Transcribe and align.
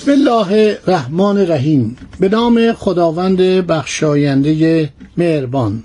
بسم 0.00 0.10
الله 0.10 0.78
الرحمن 0.86 1.38
الرحیم. 1.38 1.96
به 2.20 2.28
نام 2.28 2.72
خداوند 2.72 3.40
بخشاینده 3.40 4.88
مهربان. 5.16 5.82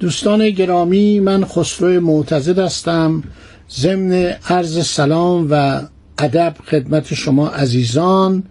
دوستان 0.00 0.50
گرامی 0.50 1.20
من 1.20 1.44
خسرو 1.44 2.00
معتزد 2.00 2.58
هستم. 2.58 3.22
ضمن 3.70 4.12
عرض 4.48 4.86
سلام 4.86 5.46
و 5.50 5.82
ادب 6.18 6.54
خدمت 6.66 7.14
شما 7.14 7.48
عزیزان 7.48 8.42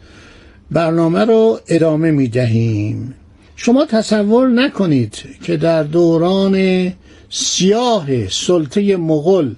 برنامه 0.72 1.26
رو 1.26 1.60
ادامه 1.68 2.12
می 2.12 2.28
دهیم 2.28 3.14
شما 3.56 3.86
تصور 3.86 4.48
نکنید 4.48 5.16
که 5.44 5.58
در 5.58 5.84
دوران 5.84 6.88
سیاه 7.30 8.28
سلطه 8.30 8.98
مغل 8.98 9.54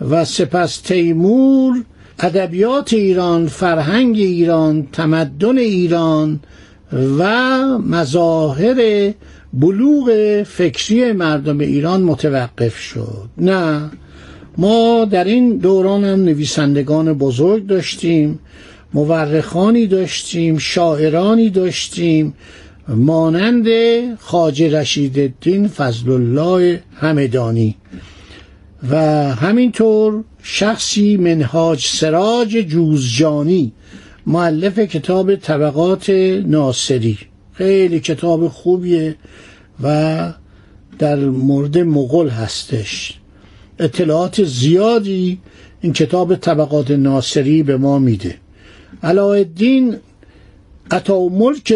و 0.00 0.24
سپس 0.24 0.76
تیمور 0.76 1.84
ادبیات 2.20 2.92
ایران 2.92 3.46
فرهنگ 3.46 4.16
ایران 4.16 4.88
تمدن 4.92 5.58
ایران 5.58 6.40
و 7.18 7.78
مظاهر 7.78 9.12
بلوغ 9.52 10.42
فکری 10.42 11.12
مردم 11.12 11.58
ایران 11.58 12.02
متوقف 12.02 12.78
شد. 12.78 13.28
نه 13.38 13.90
ما 14.58 15.04
در 15.04 15.24
این 15.24 15.56
دوران 15.56 16.04
هم 16.04 16.24
نویسندگان 16.24 17.12
بزرگ 17.12 17.66
داشتیم 17.66 18.38
مورخانی 18.94 19.86
داشتیم 19.86 20.58
شاعرانی 20.58 21.50
داشتیم 21.50 22.34
مانند 22.88 23.66
خاج 24.18 24.62
رشید 24.62 25.18
الدین 25.18 25.68
فضل 25.68 26.10
الله 26.10 26.82
همدانی 26.94 27.76
و 28.90 28.96
همینطور 29.34 30.24
شخصی 30.42 31.16
منهاج 31.16 31.86
سراج 31.86 32.48
جوزجانی 32.48 33.72
معلف 34.26 34.78
کتاب 34.78 35.34
طبقات 35.36 36.10
ناصری. 36.46 37.18
خیلی 37.52 38.00
کتاب 38.00 38.48
خوبیه 38.48 39.16
و 39.82 40.32
در 40.98 41.16
مورد 41.16 41.78
مغل 41.78 42.28
هستش. 42.28 43.18
اطلاعات 43.78 44.44
زیادی 44.44 45.38
این 45.80 45.92
کتاب 45.92 46.34
طبقات 46.34 46.90
ناصری 46.90 47.62
به 47.62 47.76
ما 47.76 47.98
میده. 47.98 48.34
علاءالدین 49.02 49.96
عطا 50.90 51.28
ملک 51.28 51.74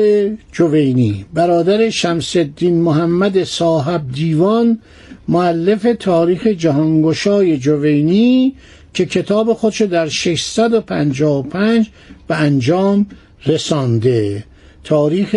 جوینی. 0.52 1.24
برادر 1.34 1.90
شمس 1.90 2.36
الدین 2.36 2.80
محمد 2.80 3.44
صاحب 3.44 4.12
دیوان 4.12 4.78
معلف 5.28 5.86
تاریخ 6.00 6.46
جهانگشای 6.46 7.58
جوینی 7.58 8.54
که 8.94 9.06
کتاب 9.06 9.52
خودشو 9.52 9.86
در 9.86 10.08
655 10.08 11.90
به 12.28 12.36
انجام 12.36 13.06
رسانده. 13.46 14.44
تاریخ 14.84 15.36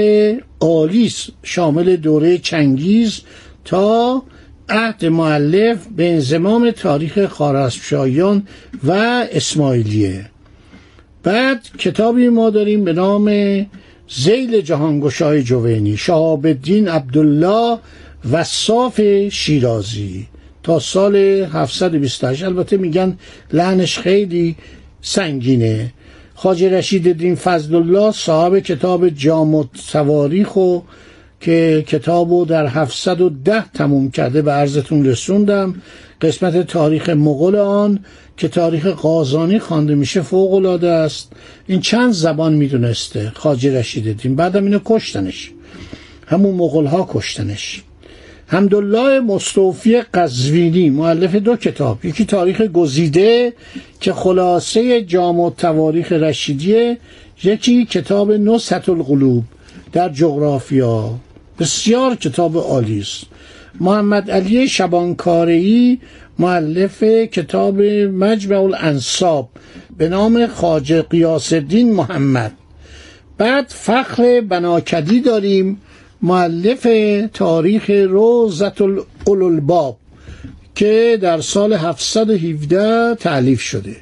آلیس 0.59 1.28
شامل 1.44 1.95
دوره 1.95 2.38
چنگیز 2.38 3.22
تا 3.66 4.23
عهد 4.69 5.05
معلف 5.05 5.78
به 5.95 6.11
انزمام 6.11 6.72
تاریخ 6.72 7.25
خارزمشاهیان 7.25 8.47
و 8.83 8.91
اسماعیلیه. 9.31 10.25
بعد 11.25 11.61
کتابی 11.77 12.29
ما 12.29 12.49
داریم 12.49 12.83
به 12.83 12.93
نام 12.93 13.29
زیل 14.09 14.61
جهانگشای 14.61 15.43
جوینی 15.43 15.97
شهاب 15.97 16.45
الدین 16.45 16.87
عبدالله 16.87 17.77
وصاف 18.31 19.01
شیرازی. 19.29 20.27
تا 20.63 20.79
سال 20.79 21.15
728 21.15 22.43
البته 22.43 22.77
میگن 22.77 23.17
لعنش 23.53 23.99
خیلی 23.99 24.55
سنگینه. 25.01 25.93
خاج 26.35 26.63
رشید 26.63 27.07
الدین 27.07 27.35
فضل 27.35 27.75
الله 27.75 28.11
صاحب 28.11 28.59
کتاب 28.59 29.09
تواریخ 29.91 30.55
و 30.55 30.79
که 31.39 31.83
کتابو 31.87 32.45
در 32.45 32.67
710 32.67 33.71
تموم 33.73 34.11
کرده 34.11 34.41
به 34.41 34.51
عرضتون 34.51 35.05
رسوندم. 35.05 35.75
قسمت 36.21 36.67
تاریخ 36.67 37.09
مغول 37.09 37.55
آن 37.55 37.99
که 38.37 38.47
تاریخ 38.47 38.87
قازانی 38.87 39.59
خوانده 39.59 39.95
میشه 39.95 40.21
فوق 40.21 40.53
العاده 40.53 40.89
است. 40.89 41.31
این 41.67 41.81
چند 41.81 42.11
زبان 42.11 42.53
می‌دونسته؟ 42.53 43.31
خاج 43.35 43.67
رشید 43.67 44.07
الدین. 44.07 44.35
بعدم 44.35 44.63
اینو 44.63 44.79
کشتنش. 44.85 45.51
همون 46.27 46.55
مغول 46.55 46.85
ها 46.85 47.09
کشتنش. 47.11 47.83
حمدالله 48.47 49.19
مصطفی 49.19 50.01
قزوینی 50.01 50.89
معلف 50.89 51.35
دو 51.35 51.55
کتاب. 51.55 52.05
یکی 52.05 52.25
تاریخ 52.25 52.61
گزیده 52.61 53.53
که 53.99 54.13
خلاصه 54.13 55.01
جامع 55.01 55.49
تواریخ 55.49 56.11
رشیدیه 56.11 56.97
یکی 57.43 57.85
کتاب 57.85 58.31
نصحت 58.31 58.89
القلوب 58.89 59.43
در 59.93 60.09
جغرافیا. 60.09 61.11
بسیار 61.59 62.15
کتاب 62.15 62.57
عالی 62.57 62.99
است. 62.99 63.25
محمد 63.79 64.31
علی 64.31 64.67
شبانکاری 64.67 65.99
معلف 66.39 67.03
کتاب 67.03 67.81
مجمع 67.81 68.61
الانصاب 68.61 69.49
به 69.97 70.09
نام 70.09 70.47
خاجه 70.47 71.01
قیاس 71.01 71.53
الدین 71.53 71.93
محمد. 71.93 72.51
بعد 73.37 73.65
فخر 73.69 74.41
بناکدی 74.49 75.21
داریم 75.21 75.81
معلف 76.21 76.87
تاریخ 77.33 77.89
روزت 77.89 78.81
الالباب 79.27 79.97
که 80.75 81.19
در 81.21 81.41
سال 81.41 81.73
717 81.73 83.15
تعلیف 83.15 83.61
شده 83.61 83.95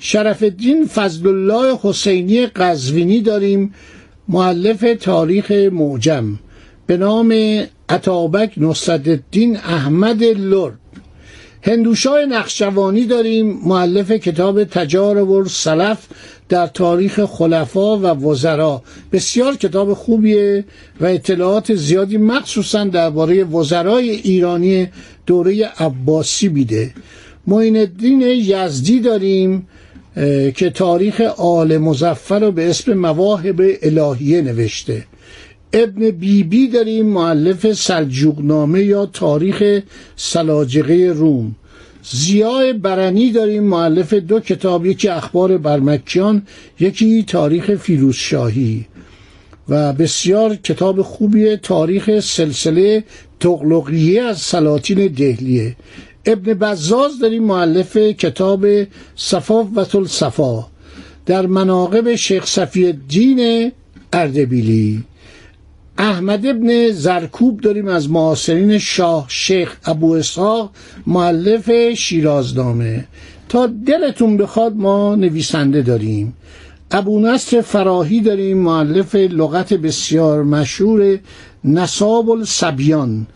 شرف 0.00 0.42
الدین 0.42 0.86
فضل 0.86 1.28
الله 1.28 1.78
حسینی 1.82 2.46
قزوینی 2.46 3.20
داریم 3.20 3.74
معلف 4.28 4.84
تاریخ 5.00 5.50
معجم 5.50 6.38
به 6.86 6.96
نام 6.96 7.62
عطابک 7.92 8.52
نصرالدین 8.56 9.56
احمد 9.56 10.24
لرد. 10.24 10.78
هندوشاه 11.62 12.24
نقشوانی 12.24 13.04
داریم 13.04 13.60
معلف 13.64 14.12
کتاب 14.12 14.64
تجارب 14.64 15.46
سلف 15.46 15.98
در 16.48 16.66
تاریخ 16.66 17.24
خلفا 17.24 17.98
و 17.98 18.06
وزرا. 18.06 18.82
بسیار 19.12 19.56
کتاب 19.56 19.94
خوبیه 19.94 20.64
و 21.00 21.04
اطلاعات 21.06 21.74
زیادی 21.74 22.16
مخصوصا 22.16 22.84
درباره 22.84 23.44
وزرای 23.44 24.10
ایرانی 24.10 24.88
دوره 25.26 25.70
عباسی 25.78 26.48
بیده 26.48 26.94
معین 27.46 27.76
الدین 27.76 28.20
یزدی 28.20 29.00
داریم 29.00 29.66
که 30.54 30.70
تاریخ 30.74 31.20
آل 31.36 31.78
مزفر 31.78 32.38
رو 32.38 32.52
به 32.52 32.70
اسم 32.70 32.92
مواهب 32.92 33.62
الهیه 33.82 34.42
نوشته. 34.42 35.04
ابن 35.74 36.00
بیبی 36.00 36.42
بی 36.42 36.68
داریم 36.68 37.06
معلف 37.06 37.72
سلجوقنامه 37.72 38.82
یا 38.82 39.06
تاریخ 39.06 39.80
سلاجقه 40.16 41.12
روم. 41.16 41.54
زیای 42.02 42.72
برنی 42.72 43.32
داریم 43.32 43.62
معلف 43.62 44.14
دو 44.14 44.40
کتاب 44.40 44.86
یکی 44.86 45.08
اخبار 45.08 45.58
برمکیان 45.58 46.42
یکی 46.80 47.22
تاریخ 47.22 47.74
فیروزشاهی. 47.74 48.86
و 49.68 49.92
بسیار 49.92 50.54
کتاب 50.54 51.02
خوبی 51.02 51.56
تاریخ 51.56 52.20
سلسله 52.20 53.04
تغلقیه 53.40 54.22
از 54.22 54.38
سلاطین 54.38 55.06
دهلیه. 55.06 55.76
ابن 56.26 56.54
بزاز 56.54 57.18
داریم 57.18 57.42
معلف 57.42 57.96
کتاب 57.96 58.66
صفا 59.16 59.64
و 59.64 59.84
صفا 60.06 60.66
در 61.26 61.46
مناقب 61.46 62.14
شیخ 62.14 62.46
صفی 62.46 62.86
الدین 62.86 63.72
اردبیلی. 64.12 65.04
احمد 65.98 66.46
ابن 66.46 66.90
زرکوب 66.90 67.60
داریم 67.60 67.88
از 67.88 68.10
معاصرین 68.10 68.78
شاه 68.78 69.26
شیخ 69.28 69.76
ابو 69.84 70.12
اسحاق 70.12 70.70
معلف 71.06 71.70
شیرازنامه. 71.94 73.04
تا 73.48 73.66
دلتون 73.66 74.36
بخواد 74.36 74.76
ما 74.76 75.14
نویسنده 75.14 75.82
داریم. 75.82 76.34
ابو 76.90 77.20
نصر 77.20 77.60
فراهی 77.60 78.20
داریم 78.20 78.58
معلف 78.58 79.14
لغت 79.14 79.74
بسیار 79.74 80.42
مشهور 80.42 81.18
نصاب 81.64 82.30
السبیان 82.30 83.26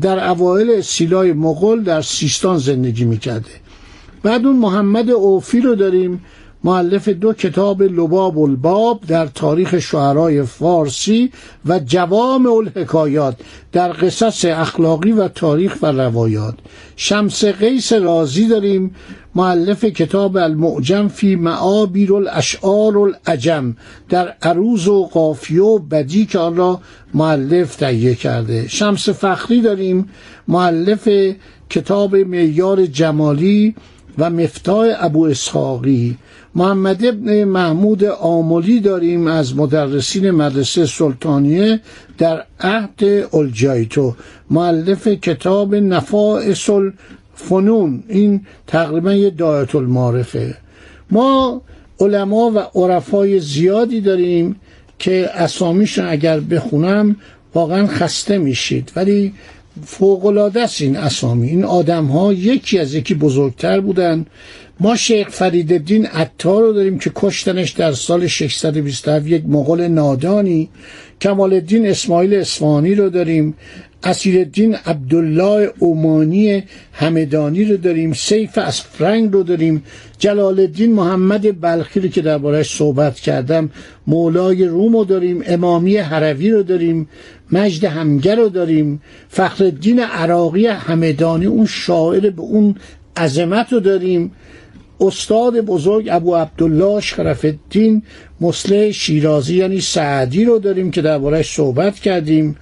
در 0.00 0.28
اوایل 0.28 0.80
سیلای 0.80 1.32
مغول 1.32 1.82
در 1.82 2.02
سیستان 2.02 2.58
زندگی 2.58 3.04
می‌کرده. 3.04 3.50
بعد 4.22 4.46
اون 4.46 4.56
محمد 4.56 5.10
اوفی 5.10 5.60
رو 5.60 5.74
داریم 5.74 6.24
معلف 6.64 7.08
دو 7.08 7.32
کتاب 7.32 7.82
لباب 7.82 8.38
الباب 8.38 9.00
در 9.08 9.26
تاریخ 9.26 9.78
شعرای 9.78 10.42
فارسی 10.42 11.30
و 11.66 11.78
جوام 11.78 12.46
الحکایات 12.46 13.36
در 13.72 13.92
قصص 13.92 14.44
اخلاقی 14.44 15.12
و 15.12 15.28
تاریخ 15.28 15.76
و 15.82 15.86
روایات. 15.86 16.54
شمس 16.96 17.44
قیس 17.44 17.92
رازی 17.92 18.48
داریم 18.48 18.94
معلف 19.34 19.84
کتاب 19.84 20.36
المعجم 20.36 21.08
فی 21.08 21.36
معابیر 21.36 22.14
الاشعار 22.14 22.98
العجم 22.98 23.76
در 24.08 24.34
عروض 24.42 24.88
و 24.88 25.06
قافیه 25.06 25.62
و 25.62 25.78
بدی 25.78 26.26
که 26.26 26.38
آن 26.38 26.56
را 26.56 26.80
معلف 27.14 27.76
تهیه 27.76 28.14
کرده. 28.14 28.68
شمس 28.68 29.08
فخری 29.08 29.60
داریم 29.60 30.08
معلف 30.48 31.08
کتاب 31.70 32.16
معیار 32.16 32.86
جمالی 32.86 33.74
و 34.18 34.30
مفتاح 34.30 34.96
ابو 34.98 35.24
اسحاقی. 35.24 36.16
محمد 36.54 37.04
ابن 37.04 37.44
محمود 37.44 38.04
آملی 38.04 38.80
داریم 38.80 39.26
از 39.26 39.56
مدرسین 39.56 40.30
مدرسه 40.30 40.86
سلطانیه 40.86 41.80
در 42.18 42.44
عهد 42.60 43.26
الجایتو. 43.32 44.14
معلف 44.50 45.08
کتاب 45.08 45.74
نفائس 45.74 46.70
الفنون 46.70 48.02
این 48.08 48.40
تقریبا 48.66 49.12
یه 49.12 49.30
دایت 49.30 49.74
المعرفه 49.74 50.54
ما 51.10 51.62
علما 52.00 52.50
و 52.50 52.58
عرفای 52.58 53.40
زیادی 53.40 54.00
داریم 54.00 54.56
که 54.98 55.30
اسامیشون 55.34 56.06
اگر 56.06 56.40
بخونم 56.40 57.16
واقعا 57.54 57.86
خسته 57.86 58.38
میشید. 58.38 58.92
ولی 58.96 59.34
فوقلاده 59.84 60.62
است 60.62 60.82
این 60.82 60.96
اسامی. 60.96 61.48
این 61.48 61.64
آدم 61.64 62.04
ها 62.04 62.32
یکی 62.32 62.78
از 62.78 62.94
یکی 62.94 63.14
بزرگتر 63.14 63.80
بودن 63.80 64.26
ما 64.80 64.96
شیخ 64.96 65.28
فریدالدین 65.28 66.06
عطار 66.06 66.62
رو 66.62 66.72
داریم 66.72 66.98
که 66.98 67.12
کشتنش 67.14 67.70
در 67.70 67.92
سال 67.92 68.26
627 68.26 69.26
یک 69.26 69.42
مغول 69.46 69.88
نادانی 69.88 70.68
کمال 71.20 71.52
الدین 71.52 71.86
اسماعیل 71.86 72.34
اصفهانی 72.34 72.94
رو 72.94 73.10
داریم 73.10 73.54
اسیرالدین 74.02 74.74
عبدالله 74.74 75.72
اومانی 75.78 76.62
همدانی 76.92 77.64
رو 77.64 77.76
داریم 77.76 78.12
سیف 78.12 78.58
از 78.58 78.80
فرنگ 78.80 79.32
رو 79.32 79.42
داریم 79.42 79.82
جلال 80.18 80.60
الدین 80.60 80.92
محمد 80.92 81.60
بلخی 81.60 82.00
رو 82.00 82.08
که 82.08 82.22
دربارهش 82.22 82.76
صحبت 82.76 83.14
کردم 83.14 83.70
مولای 84.06 84.64
روم 84.64 84.96
رو 84.96 85.04
داریم 85.04 85.42
امامی 85.46 85.96
حروی 85.96 86.50
رو 86.50 86.62
داریم 86.62 87.08
مجد 87.52 87.84
همگر 87.84 88.36
رو 88.36 88.48
داریم 88.48 89.02
فخرالدین 89.28 90.00
عراقی 90.00 90.66
همدانی 90.66 91.46
اون 91.46 91.66
شاعر 91.66 92.30
به 92.30 92.42
اون 92.42 92.74
عظمت 93.16 93.72
رو 93.72 93.80
داریم. 93.80 94.32
استاد 95.00 95.60
بزرگ 95.60 96.08
ابو 96.10 96.36
عبدالله 96.36 97.00
شرف 97.00 97.44
الدین 97.44 98.02
مسلح 98.40 98.90
شیرازی 98.90 99.56
یعنی 99.56 99.80
سعدی 99.80 100.44
رو 100.44 100.58
داریم 100.58 100.90
که 100.90 101.02
دربارهش 101.02 101.54
صحبت 101.54 101.94
کردیم. 101.94 102.56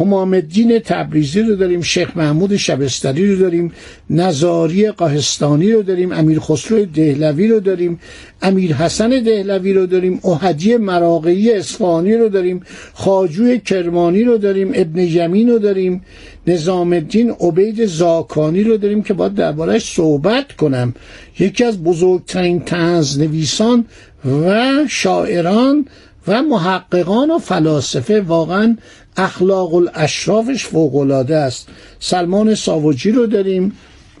همام 0.00 0.34
الدین 0.34 0.78
تبریزی 0.78 1.40
رو 1.40 1.56
داریم. 1.56 1.82
شیخ 1.82 2.16
محمود 2.16 2.56
شبستری 2.56 3.30
رو 3.30 3.36
داریم. 3.36 3.72
نظاری 4.10 4.90
قاهستانی 4.90 5.72
رو 5.72 5.82
داریم. 5.82 6.12
امیر 6.12 6.40
خسرو 6.40 6.84
دهلوی 6.84 7.48
رو 7.48 7.60
داریم. 7.60 8.00
امیر 8.42 8.74
حسن 8.74 9.08
دهلوی 9.08 9.72
رو 9.72 9.86
داریم. 9.86 10.20
احدی 10.24 10.76
مراقعی 10.76 11.52
اصفهانی 11.52 12.14
رو 12.14 12.28
داریم. 12.28 12.60
خاجوی 12.94 13.58
کرمانی 13.58 14.22
رو 14.22 14.38
داریم. 14.38 14.72
ابن 14.74 14.98
یمین 14.98 15.48
رو 15.48 15.58
داریم. 15.58 16.02
نظام 16.46 16.92
الدین 16.92 17.30
عبید 17.30 17.86
زاکانی 17.86 18.62
رو 18.64 18.76
داریم 18.76 19.02
که 19.02 19.14
باید 19.14 19.34
دربارهش 19.34 19.94
صحبت 19.94 20.52
کنم. 20.52 20.94
یکی 21.38 21.64
از 21.64 21.82
بزرگترین 21.82 22.60
تنز 22.60 23.18
نویسان 23.18 23.84
و 24.24 24.74
شاعران 24.88 25.86
و 26.28 26.42
محققان 26.42 27.30
و 27.30 27.38
فلاسفه 27.38 28.20
واقعا 28.20 28.76
اخلاق 29.16 29.74
الاشرافش 29.74 30.64
فوقالعاده 30.64 31.36
است. 31.36 31.68
سلمان 32.00 32.54
ساوجی 32.54 33.10
رو 33.10 33.26
داریم 33.26 33.72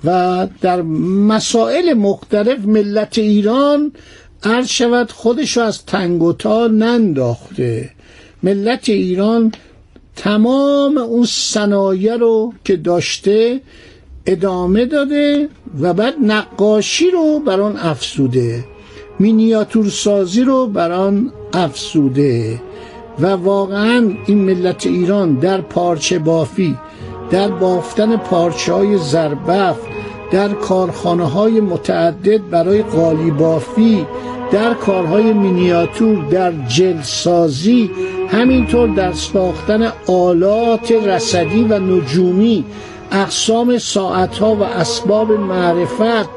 و 0.04 0.46
در 0.60 0.82
مسائل 0.82 1.92
مختلف 1.92 2.64
ملت 2.64 3.18
ایران 3.18 3.92
عرض 4.42 4.68
شود 4.68 5.12
خودش 5.12 5.56
رو 5.56 5.62
از 5.62 5.84
تنگوتا 5.86 6.66
ننداخته. 6.66 7.90
ملت 8.42 8.88
ایران 8.88 9.52
تمام 10.16 10.98
اون 10.98 11.26
صنایع 11.26 12.16
رو 12.16 12.52
که 12.64 12.76
داشته 12.76 13.60
ادامه 14.26 14.86
داده 14.86 15.48
و 15.80 15.94
بعد 15.94 16.14
نقاشی 16.22 17.10
رو 17.10 17.38
بر 17.46 17.60
آن 17.60 17.76
افسوده 17.76 18.64
مینیاتور 19.22 19.88
سازی 19.88 20.44
رو 20.44 20.66
بر 20.66 20.92
آن 20.92 21.32
افسوده 21.52 22.60
و 23.20 23.26
واقعا 23.26 24.10
این 24.26 24.38
ملت 24.38 24.86
ایران 24.86 25.34
در 25.34 25.60
پارچه 25.60 26.18
بافی 26.18 26.78
در 27.30 27.48
بافتن 27.48 28.16
پارچه 28.16 28.72
های 28.72 28.98
زربف 28.98 29.76
در 30.30 30.48
کارخانه 30.48 31.24
های 31.24 31.60
متعدد 31.60 32.50
برای 32.50 32.82
قالی 32.82 33.30
بافی 33.30 34.06
در 34.52 34.74
کارهای 34.74 35.32
مینیاتور 35.32 36.24
در 36.24 36.52
جلسازی 36.52 37.90
همینطور 38.28 38.88
در 38.88 39.12
ساختن 39.12 39.92
آلات 40.06 40.92
رسدی 40.92 41.64
و 41.64 41.78
نجومی 41.78 42.64
اقسام 43.12 43.78
ساعتها 43.78 44.54
و 44.54 44.62
اسباب 44.62 45.32
معرفت 45.32 46.28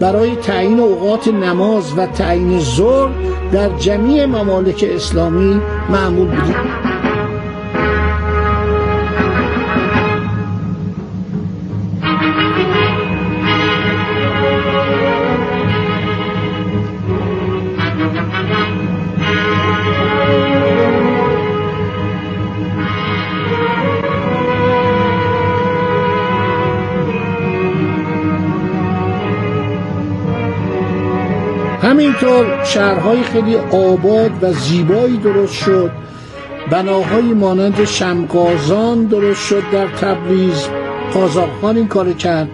برای 0.00 0.36
تعیین 0.36 0.80
اوقات 0.80 1.28
نماز 1.28 1.98
و 1.98 2.06
تعیین 2.06 2.60
ظهر 2.60 3.10
در 3.52 3.68
جمیع 3.68 4.26
ممالک 4.26 4.84
اسلامی 4.88 5.60
معمول 5.90 6.28
بودید 6.28 6.89
همینطور 32.00 32.64
شهرهای 32.64 33.22
خیلی 33.22 33.56
آباد 33.56 34.30
و 34.42 34.52
زیبایی 34.52 35.16
درست 35.16 35.54
شد. 35.54 35.90
بناهای 36.70 37.22
مانند 37.22 37.84
شمقازان 37.84 39.04
درست 39.04 39.46
شد 39.46 39.62
در 39.72 39.86
تبریز. 39.86 40.68
قازاقخان 41.14 41.76
این 41.76 41.88
کار 41.88 42.12
کرد. 42.12 42.48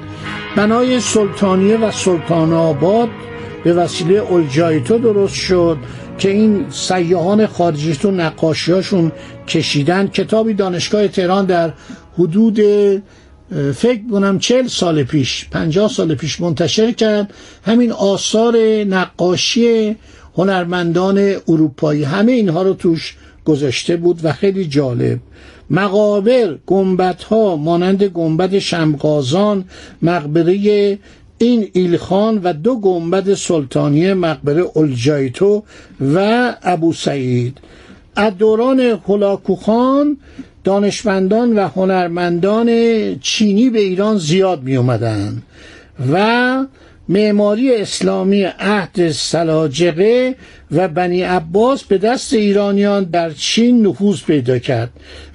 بنای 0.57 1.01
سلطانیه 1.01 1.77
و 1.77 1.91
سلطان 1.91 2.53
آباد 2.53 3.09
به 3.65 3.73
وسیله 3.73 4.33
الجایتو 4.33 4.99
درست 4.99 5.35
شد 5.35 5.77
که 6.19 6.31
این 6.31 6.67
سیاهان 6.71 7.47
خارجی 7.47 7.97
تو 7.97 8.11
نقاشیاشون 8.11 9.13
کشیدن. 9.49 10.07
کتابی 10.07 10.55
دانشگاه 10.55 11.09
تهران 11.09 11.47
در 11.47 11.73
حدود 12.19 12.61
فکر 13.75 14.01
کنم 14.11 14.39
چل 14.39 14.67
سال 14.67 15.03
پیش 15.03 15.49
پنجاه 15.51 15.91
سال 15.91 16.15
پیش 16.15 16.41
منتشر 16.41 16.93
کرد. 16.93 17.35
همین 17.63 17.93
آثار 17.93 18.57
نقاشی 18.85 19.97
هنرمندان 20.37 21.35
اروپایی 21.49 22.05
همه 22.05 22.33
اینها 22.33 22.63
رو 22.63 22.75
توش 22.75 23.17
گذاشته 23.45 23.97
بود 23.97 24.21
و 24.25 24.33
خیلی 24.33 24.65
جالب. 24.65 25.19
مقابر 25.71 26.59
گنبت 26.67 27.23
ها 27.23 27.57
مانند 27.57 28.05
گنبد 28.05 28.59
شمقازان 28.59 29.65
مقبره 30.03 30.99
این 31.39 31.69
ایلخان 31.73 32.41
و 32.45 32.53
دو 32.53 32.77
گنبد 32.81 33.35
سلطانی 33.35 34.13
مقبره 34.13 34.65
الجایتو 34.77 35.63
و 36.15 36.55
ابو 36.63 36.93
سعید. 36.93 37.59
از 38.17 38.39
دوران 38.39 38.81
هلاکوخان 39.09 40.17
دانشمندان 40.67 41.59
و 41.59 41.69
هنرمندان 41.69 42.69
چینی 43.21 43.71
به 43.71 43.81
ایران 43.81 44.19
زیاد 44.19 44.63
می 44.63 44.77
اومدن 44.77 45.43
و 46.13 46.67
معماری 47.09 47.75
اسلامی 47.75 48.43
عهد 48.43 49.11
سلاجقه 49.11 50.35
و 50.71 50.89
بنی 50.89 51.23
عباس 51.23 51.85
به 51.85 51.99
دست 51.99 52.33
ایرانیان 52.33 53.05
در 53.05 53.31
چین 53.31 53.87
نفوذ 53.87 54.23
پیدا 54.23 54.59
کرد. 54.59 54.91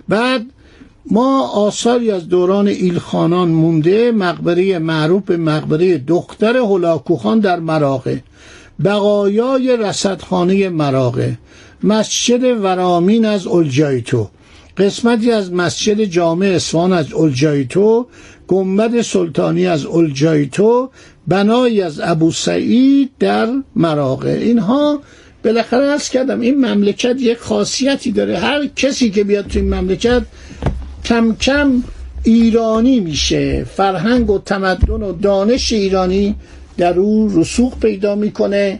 بعد 0.09 0.41
ما 1.11 1.47
آثاری 1.47 2.11
از 2.11 2.29
دوران 2.29 2.67
ایلخانان 2.67 3.49
مونده 3.49 4.11
مقبره 4.11 4.79
معروف 4.79 5.23
به 5.23 5.37
مقبره 5.37 5.97
دختر 5.97 6.57
هلاکوخان 6.57 7.39
در 7.39 7.59
مراغه 7.59 8.23
بقایای 8.83 9.77
رصدخانه 9.77 10.69
مراغه 10.69 11.37
مسجد 11.83 12.43
ورامین 12.43 13.25
از 13.25 13.47
الجایتو 13.47 14.29
قسمتی 14.77 15.31
از 15.31 15.53
مسجد 15.53 16.03
جامع 16.03 16.45
اصفهان 16.45 16.93
از 16.93 17.13
الجایتو 17.13 18.07
گنبد 18.47 19.01
سلطانی 19.01 19.67
از 19.67 19.85
الجایتو 19.85 20.89
بنایی 21.27 21.81
از 21.81 21.99
ابو 22.03 22.31
سعید 22.31 23.11
در 23.19 23.49
مراغه 23.75 24.31
اینها 24.31 24.99
بالاخره 25.43 25.85
ارز 25.85 26.09
کردم 26.09 26.39
این 26.39 26.65
مملکت 26.65 27.15
یک 27.19 27.37
خاصیتی 27.37 28.11
داره. 28.11 28.37
هر 28.37 28.67
کسی 28.75 29.09
که 29.09 29.23
بیاد 29.23 29.47
تو 29.47 29.59
این 29.59 29.73
مملکت 29.73 30.21
کم 31.05 31.35
کم 31.35 31.83
ایرانی 32.23 32.99
میشه. 32.99 33.63
فرهنگ 33.63 34.29
و 34.29 34.39
تمدن 34.39 35.03
و 35.03 35.11
دانش 35.11 35.73
ایرانی 35.73 36.35
در 36.77 36.99
او 36.99 37.39
رسوخ 37.39 37.79
پیدا 37.79 38.15
می‌کنه. 38.15 38.79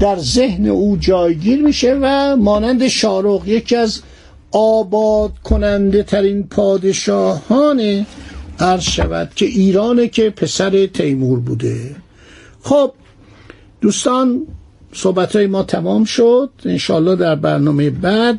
در 0.00 0.18
ذهن 0.18 0.68
او 0.68 0.96
جایگیر 0.96 1.62
میشه 1.62 1.98
و 2.02 2.36
مانند 2.36 2.88
شارق 2.88 3.48
یکی 3.48 3.76
از 3.76 4.00
آباد 4.56 5.32
کننده 5.44 6.02
ترین 6.02 6.42
پادشاهان 6.42 8.06
عرض 8.60 8.82
شود 8.82 9.30
که 9.36 9.46
ایرانه 9.46 10.08
که 10.08 10.30
پسر 10.30 10.86
تیمور 10.86 11.40
بوده. 11.40 11.96
خب 12.62 12.92
دوستان 13.80 14.42
صحبت 14.92 15.36
های 15.36 15.46
ما 15.46 15.62
تمام 15.62 16.04
شد. 16.04 16.50
انشالله 16.64 17.16
در 17.16 17.34
برنامه 17.34 17.90
بعد 17.90 18.38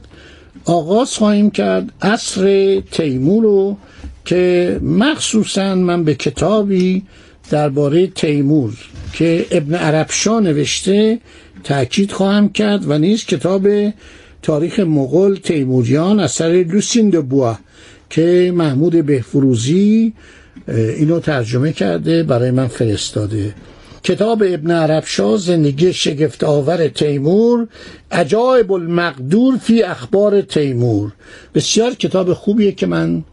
آغاز 0.65 1.11
خواهیم 1.13 1.51
کرد 1.51 1.91
عصر 2.01 2.79
تیمور 2.91 3.43
رو 3.43 3.77
که 4.25 4.79
مخصوصا 4.83 5.75
من 5.75 6.03
به 6.03 6.15
کتابی 6.15 7.03
درباره 7.49 8.07
تیمور 8.07 8.73
که 9.13 9.45
ابن 9.51 9.75
عربشا 9.75 10.39
نوشته 10.39 11.19
تاکید 11.63 12.11
خواهم 12.11 12.49
کرد 12.49 12.89
و 12.89 12.97
نیز 12.97 13.25
کتاب 13.25 13.67
تاریخ 14.45 14.79
مغول 14.79 15.35
تیموریان 15.35 16.19
اثر 16.19 16.65
لوسین 16.71 17.09
بوا 17.09 17.57
که 18.09 18.53
محمود 18.55 19.05
بهفروزی 19.05 20.13
اینو 20.67 21.19
ترجمه 21.19 21.73
کرده 21.73 22.23
برای 22.23 22.51
من 22.51 22.67
فرستاده. 22.67 23.53
کتاب 24.03 24.43
ابن 24.47 24.71
عربشا 24.71 25.37
زندگی 25.37 25.93
شگفت 25.93 26.43
آور 26.43 26.87
تیمور 26.87 27.67
عجایب 28.11 28.71
المقدور 28.71 29.57
فی 29.57 29.83
اخبار 29.83 30.41
تیمور. 30.41 31.11
بسیار 31.53 31.93
کتاب 31.93 32.33
خوبیه 32.33 32.71
که 32.71 32.85
من 32.85 33.23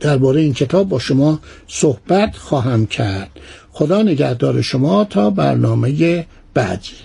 درباره 0.00 0.40
این 0.40 0.54
کتاب 0.54 0.88
با 0.88 0.98
شما 0.98 1.40
صحبت 1.68 2.36
خواهم 2.36 2.86
کرد. 2.86 3.30
خدا 3.72 4.02
نگهدار 4.02 4.60
شما 4.60 5.04
تا 5.04 5.30
برنامه 5.30 6.26
بعدی. 6.54 6.96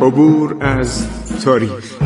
عبور 0.00 0.56
از 0.60 1.06
تاریخ. 1.44 2.05